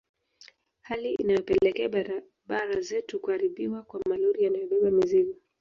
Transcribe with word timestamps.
Hali 0.81 1.13
inayopelekea 1.13 1.89
barabara 1.89 2.81
zetu 2.81 3.19
kuharibiwa 3.19 3.83
kwa 3.83 3.99
malori 4.09 4.43
yanayobeba 4.43 4.91
mizigo 4.91 5.33